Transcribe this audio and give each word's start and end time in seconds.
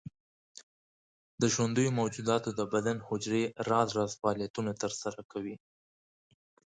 د 1.41 1.43
ژوندیو 1.53 1.95
موجوداتو 1.99 2.49
د 2.59 2.61
بدن 2.73 2.97
حجرې 3.07 3.43
راز 3.69 3.89
راز 3.97 4.11
فعالیتونه 4.19 4.71
تر 4.81 4.91
سره 5.01 5.19
کوي. 5.31 5.55